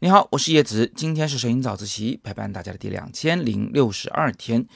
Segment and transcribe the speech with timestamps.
[0.00, 4.66] 你好，我是叶子，今天是摄影早自习陪伴大家的第两千零六十二天。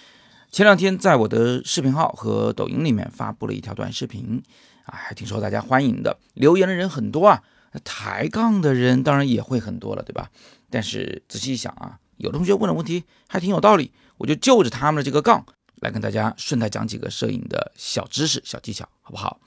[0.51, 4.43] 前两天在我的视频号和抖音里面发布了一条短视频，
[4.85, 7.43] 啊，还挺受大家欢迎的，留言的人很多啊，
[7.85, 10.29] 抬杠的人当然也会很多了，对吧？
[10.69, 15.47] 但是仔细一想啊，有同学问的问题还挺有道理，我就就着他们的这个杠
[15.77, 19.41] 来跟大家顺带讲几个摄影的小知识、小技巧，好不好？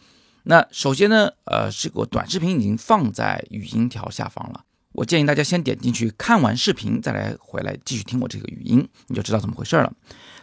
[0.47, 4.63] 那首先呢，呃，这个短视频已经放在语音条下方了。
[4.91, 9.91] 我建议大家先点进去看完视频，再来回来继续听我这个语音，你就知道怎么回事了。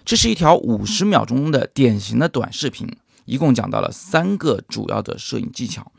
[0.05, 2.89] 这是一条五十秒钟的典型的短视频，
[3.25, 5.93] 一共讲到了三个主要的摄影技巧。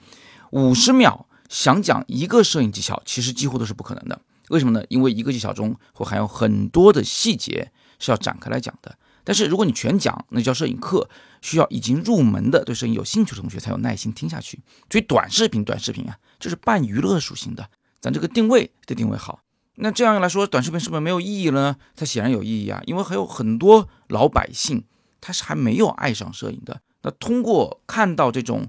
[0.51, 4.19] 五十秒想讲一个摄影技巧，其实几乎都是不可能的。
[4.49, 4.85] 为什么呢？
[4.89, 8.95] 因为一个技巧中会含有很多的细节是要展开来讲的。
[9.23, 11.09] 但是如果你全讲，那叫摄影课，
[11.41, 14.59] 需要已经入门的对摄影有兴趣的同学才有耐心听下去。
[14.89, 17.69] 所以短视频，短视频啊，就是半娱乐属性的。
[18.01, 19.39] 咱这个定位得定位好，
[19.75, 21.75] 那这样来说，短视频是不是没有意义了呢？
[21.95, 24.83] 它显然有意义啊，因为还有很多老百姓
[25.21, 26.81] 他是还没有爱上摄影的。
[27.03, 28.67] 那通过看到这种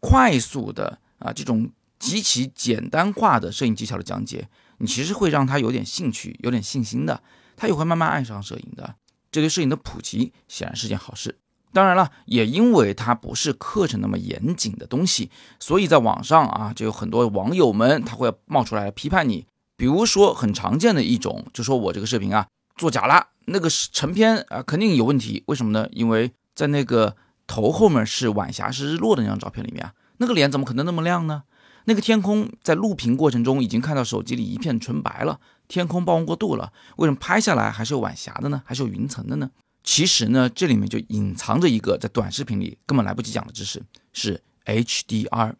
[0.00, 7.22] 快速的啊，这种极其简单化的摄影技巧的讲解，你其实会让他有点兴趣、有点信心的，
[7.56, 8.96] 他也会慢慢爱上摄影的。
[9.32, 11.36] 这对摄影的普及显然是件好事。
[11.72, 19.46] 当然了，也因为它不是课程那么严谨的东西，所以在网上啊，就有很多网友们他会冒出来批判你。
[19.74, 25.42] 比如说很常见的一种，就说我这个视频啊作假了，那个是成片啊肯定有问题。
[25.46, 25.88] 为什么呢？
[25.92, 31.44] 因为在那个头后面是晚霞是日落的那张照片里面啊，那个脸怎么可能那么亮呢？
[31.86, 35.40] 那个天空在录屏过程中已经看到手机里一片纯白了，
[35.72, 38.62] 天空曝光过度了，为什么拍下来还是有晚霞的呢？
[38.66, 39.50] 还是有云层的呢？
[39.82, 45.54] 其实呢，这里面就隐藏着一个在短视频里根本来不及讲的知识，是 HDR。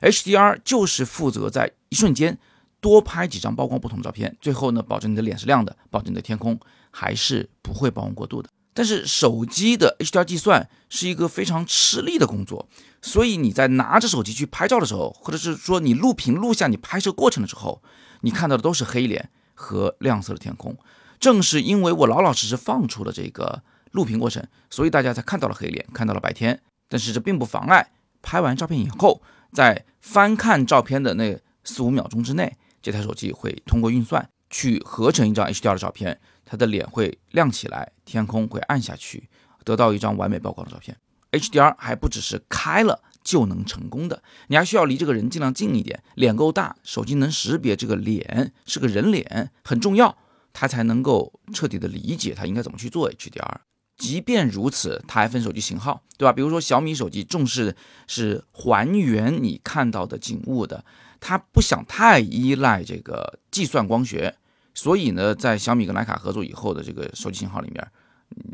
[0.00, 2.38] HDR 就是负责在一瞬间
[2.80, 6.58] 多拍几张曝光不同的照片，最后呢，保证你的脸是亮的，保证你的天空
[6.90, 8.48] 还是不会曝光过度的。
[8.72, 12.66] 但是手机的 HDR 计算是一个非常吃力的工作，
[13.02, 17.82] 所以你在拿着手机去拍照的时候，或者是说你录屏录下你拍摄过程的时候，
[18.22, 19.28] 你看到的都是黑脸
[19.60, 20.74] 和亮色的天空。
[21.18, 26.62] 正是因为我老老实实放出了这个录屏过程，所以大家才看到了黑脸，看到了白天。
[26.88, 27.90] 但是这并不妨碍
[28.22, 29.20] 拍完照片以后，
[29.52, 39.28] 在翻看照片的那四五秒钟之内，这台手机会通过运算去合成一张 HDR 的照片，它的脸会亮起来，天空会暗下去，
[39.62, 40.96] 得到一张完美曝光的照片。
[41.32, 50.18] HDR 还不只是开了就能成功的，你还需要离这个人尽量近一点，脸够大，手机能识别这个脸是个人脸，很重要。
[50.52, 53.58] 他才能够彻底的理解他应该怎么去做 HDR。
[53.96, 56.32] 即便如此，它还分手机型号，对吧？
[56.32, 57.76] 比如说小米手机重视
[58.08, 60.84] 是还原你看到的景物的，
[61.20, 64.34] 它不想太依赖这个计算光学，
[64.74, 67.86] 所以呢，在小米跟徕卡合作以后的这个手机型号里面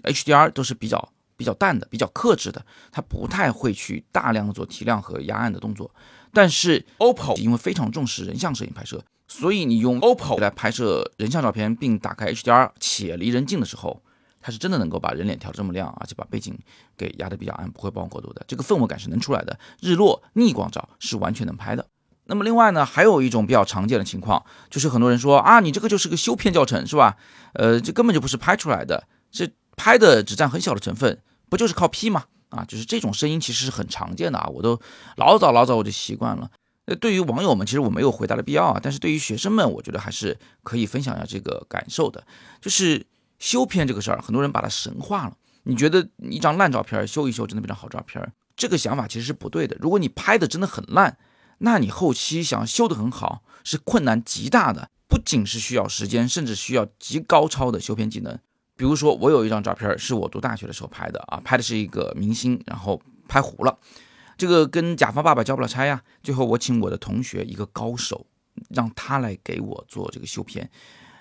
[0.02, 5.90] ，HDR 都是比较比较淡的、比较克制的，它不太会去大量的做提亮和压暗的动作。
[6.32, 9.02] 但是 OPPO 因为非常重视人像摄影拍摄。
[9.28, 14.00] 所以你用 OPPO 来拍摄人像照片，并打开 HDR 且离人近的时候，
[14.40, 16.56] 它是真的能够把人脸调这么亮，而且把背景
[16.96, 18.44] 给压得比较暗，不会曝光过度的。
[18.46, 19.58] 这个氛围感是能出来的。
[19.80, 21.84] 日落逆光照是完全能拍的。
[22.26, 27.16] 那么另外呢，还有一种比较常见的情况，就是很多人说啊，你这个就是个修片教程是吧？
[27.54, 32.24] 呃，这根本就不是拍出来的，这拍的只占很小的成分，不就是靠 P 吗？
[32.48, 34.80] 啊，就是这种声音其实是很常见的啊，我都
[35.16, 36.50] 老早老早我就习惯了。
[36.86, 38.80] 那对于网友们，其实我没有回答的必要啊。
[38.80, 42.24] 但是对于学生们，我觉得还是可以分享一下这个感受的。
[42.60, 43.04] 就是
[43.38, 45.36] 修片这个事儿，很多人把它神化了。
[45.64, 48.32] 你觉得一张烂照片修一修，真的变成好照片？
[48.56, 49.76] 这个想法其实是不对的。
[49.80, 51.18] 如果你拍的真的很烂，
[51.58, 54.88] 那你后期想修得很好，是困难极大的。
[55.08, 58.38] 不仅是需要时间，甚至需要极高超的修片技能。
[58.76, 63.78] 比如说，我有一张照片是我读大学的时候拍的啊，拍的是一个明星，然后拍糊了。
[64.36, 66.02] 这个跟甲方爸爸交不了差呀。
[66.22, 68.26] 最后我请我的同学一个高手，
[68.68, 70.70] 让他来给我做这个修片。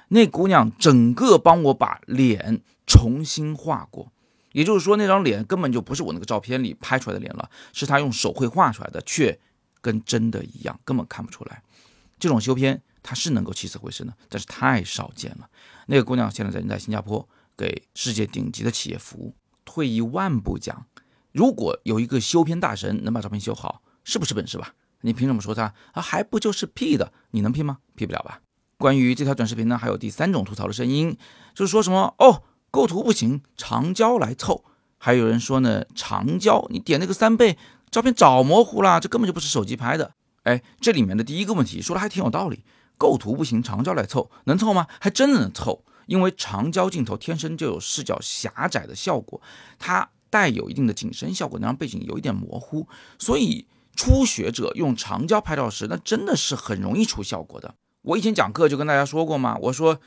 [0.10, 4.12] 那姑娘整个帮我把脸重新画过，
[4.52, 9.40] 也就是说那张脸根本就不是我那个照片里拍出来的脸了，是她用手绘画出来的，却
[9.80, 11.64] 跟真的一样，根本看不出来。
[12.20, 15.50] 这种修片它是能够起死回生的，但是太少见了。
[15.88, 19.36] 那个姑娘现在人在新加坡给世界顶级的企业服务。
[19.64, 20.86] 退一万步讲。
[21.32, 24.74] 如果有一个修片大神能把照片修好，是不是本事吧？
[25.02, 26.02] 你凭什么说他啊？
[26.02, 27.12] 还不就是 P 的？
[27.32, 28.40] 你能 P 吗？P 不了吧？
[28.78, 31.18] 关于这条短视频呢，还有第三种吐槽的声音，
[31.54, 34.64] 就是说什么哦，构图不行，长焦来凑。
[34.98, 37.58] 还有人说呢，长焦你点那个三倍，
[37.92, 40.14] 照片早模糊了，这根本就不是手机拍的。
[40.44, 42.64] 哎，这里面的第一个问题说的还挺有道理，
[42.98, 44.88] 构图不行，长焦来凑，能凑吗？
[45.00, 49.42] 还真的能凑，因为长焦镜头天生就有视角狭窄的效果，
[49.80, 52.88] 它带有一定的景深效果，能让背景有一点模糊，
[53.18, 57.76] 所以初学者用长焦拍照时，那真的是很容易出效果的。
[58.02, 60.00] 我以前讲课就跟大家说过嘛，我说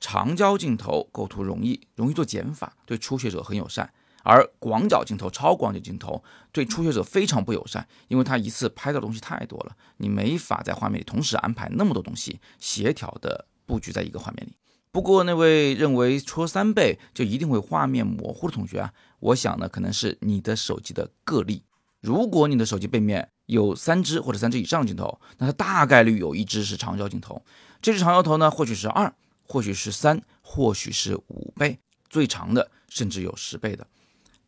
[0.00, 3.92] 长焦镜头构图容易，容易做减法，对初学者很友善。
[4.24, 6.22] 而广角镜头、超广角镜头
[6.52, 14.52] 对初学者非常不友善，因为它一次拍的东西太多了，你没法在画面里同时安排那么多东西，协调的布局在一个画面里。
[14.92, 21.62] 不过那位认为戳三倍就一定会画面模糊的同学啊，我想呢可能是你的手机的个例。
[22.00, 27.42] 如果你的手机背面有三支或者三支以上镜头，那它大概率有一支是长焦镜头。
[27.80, 29.10] 这支长焦头呢，或许是二，
[29.44, 31.78] 或许是三，或许是五倍，
[32.10, 33.86] 最长的甚至有十倍的。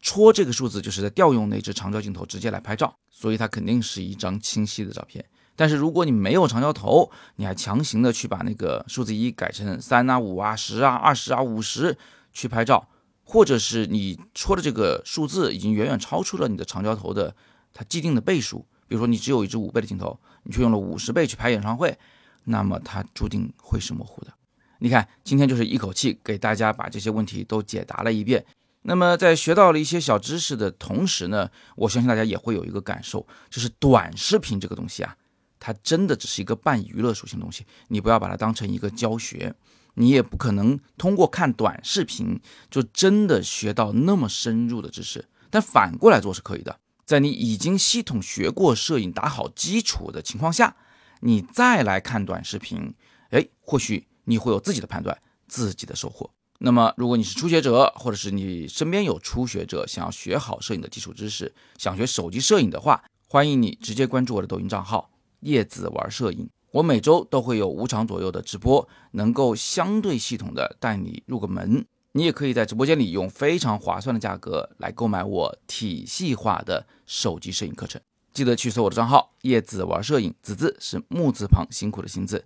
[0.03, 5.25] 戳这个数字就是在调用那只长焦镜头直接来拍照，所以它肯定是一张清晰的照片。
[5.57, 11.97] 但是如果你没有长焦头，你还强行的去把那个数字一改成三啊、五啊、十啊、二十啊、五十
[12.33, 12.89] 去拍照，
[13.23, 17.35] 或者是你戳的这个数字已经远远超出了你的长焦头的
[17.73, 21.97] 它既定的倍数，比如说你只有一支五倍的镜头，你却用了五十倍去拍演唱会，
[22.45, 24.33] 那么它注定会是模糊的。
[24.81, 28.45] 你看，今天就是一口气给大家把这些问题都解答了一遍。
[28.83, 35.17] 那么在学到了一些小知识的同时呢，我相信大家也会有一个感受，就是短视频这个东西啊，
[35.67, 39.55] 它真的只是一个半娱乐属性的东西，你不要把它当成一个教学，
[39.95, 42.39] 你也不可能通过看短视频
[42.71, 45.27] 就真的学到那么深入的知识。
[45.49, 50.77] 但反过来做是可以的，在你已经系统学过摄影、打好基础的情况下，
[51.21, 52.93] 你再来看短视频，
[53.31, 55.17] 哎，或许你会有自己的判断，
[55.49, 56.29] 自己的收获。
[56.59, 65.11] 那么，如果你是初学者，或者是你身边有初学者想要学好摄影的基础知识，想学手机摄影的话，欢迎你直接关注我的抖音账号
[65.45, 66.51] “叶子玩摄影”。
[66.73, 71.87] 我每周都会有五场左右的直播，能够相对系统的带你入个门。
[72.17, 78.01] 你也可以在直播间里用非常划算的价格来购买我体系化的手机摄影课程。
[78.33, 82.45] 记得去搜我的账号“叶子玩摄影”，子字是木字旁，辛苦的辛字。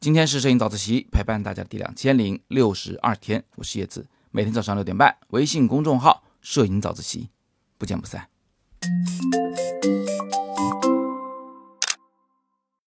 [0.00, 7.30] 今天是摄影早自习陪伴大家第两千零六十二天，我是叶子，每天早上六点半，微信公众号“摄影早自习”，
[7.78, 8.28] 不见不散。